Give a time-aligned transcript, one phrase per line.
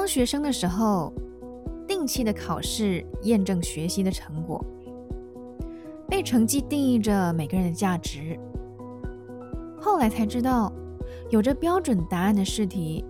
[0.00, 1.12] 当学生的时候，
[1.86, 4.64] 定期的考试验证学习的成果，
[6.08, 8.34] 被成绩定义着每个人的价值。
[9.78, 10.72] 后来才知道，
[11.28, 13.04] 有着标准答案的试题，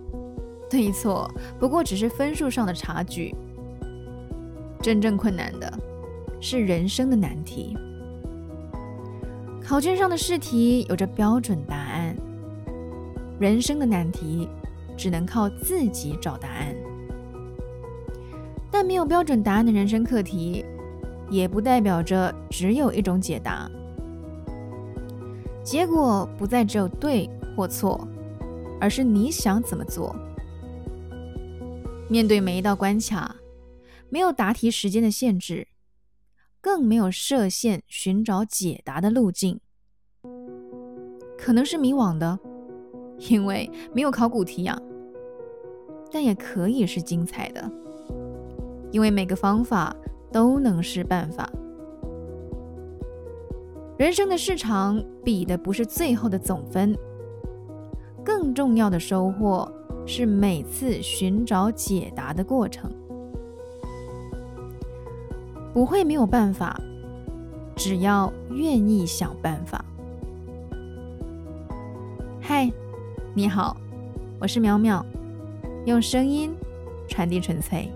[0.69, 3.33] 对错不过只是分数上的差距。
[4.81, 5.73] 真正困难的
[6.41, 7.73] 是人生的难题。
[9.63, 12.13] 考卷上的试题有着标准答案，
[13.39, 14.49] 人生的难题
[15.01, 16.75] 只能靠自己找答案。
[18.69, 20.63] 但没有标准答案的人生课题，
[21.27, 23.67] 也不代表着只有一种解答。
[25.63, 27.27] 结果不再只有对
[27.57, 28.07] 或错，
[28.79, 30.15] 而是你想怎么做。
[32.07, 33.35] 面对每一道关卡。
[34.13, 35.69] 没有答题时间的限制，
[36.59, 39.61] 更没有设限寻找解答的路径，
[41.37, 42.37] 可能是迷惘的，
[43.29, 44.77] 因为没有考古题呀。
[46.11, 47.71] 但也可以是精彩的，
[48.91, 49.95] 因为每个方法
[50.31, 51.49] 都能是办法。
[53.97, 56.97] 人生的市场比的不是最后的总分，
[58.23, 59.71] 更重要的收获
[60.05, 62.91] 是每次寻找解答的过程。
[65.73, 66.77] 不会没有办法，
[67.75, 69.85] 只要愿意想办法。
[72.41, 72.69] 嗨，
[73.33, 73.77] 你好，
[74.39, 75.01] 我是淼淼，
[75.85, 76.55] 用声音
[77.07, 77.89] 传递纯粹。